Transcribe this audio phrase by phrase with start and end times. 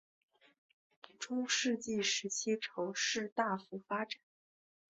[1.19, 4.19] 中世纪时期城市大幅发展。